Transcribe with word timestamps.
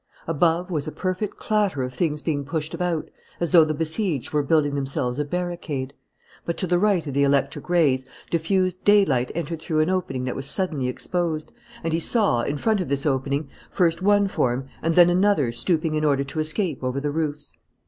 Above 0.25 0.71
was 0.71 0.87
a 0.87 0.91
perfect 0.91 1.37
clatter 1.37 1.83
of 1.83 1.93
things 1.93 2.23
being 2.23 2.43
pushed 2.43 2.73
about, 2.73 3.07
as 3.39 3.51
though 3.51 3.63
the 3.63 3.71
besieged 3.71 4.33
were 4.33 4.41
building 4.41 4.73
themselves 4.73 5.19
a 5.19 5.23
barricade. 5.23 5.93
But 6.43 6.57
to 6.57 6.65
the 6.65 6.79
right 6.79 7.05
of 7.05 7.13
the 7.13 7.21
electric 7.23 7.69
rays, 7.69 8.03
diffused 8.31 8.83
daylight 8.83 9.31
entered 9.35 9.61
through 9.61 9.81
an 9.81 9.91
opening 9.91 10.23
that 10.23 10.35
was 10.35 10.47
suddenly 10.47 10.87
exposed; 10.87 11.51
and 11.83 11.93
he 11.93 11.99
saw, 11.99 12.41
in 12.41 12.57
front 12.57 12.81
of 12.81 12.89
this 12.89 13.05
opening, 13.05 13.49
first 13.69 14.01
one 14.01 14.27
form 14.27 14.69
and 14.81 14.95
then 14.95 15.11
another 15.11 15.51
stooping 15.51 15.93
in 15.93 16.03
order 16.03 16.23
to 16.23 16.39
escape 16.39 16.83
over 16.83 16.99
the 16.99 17.11
roofs. 17.11 17.59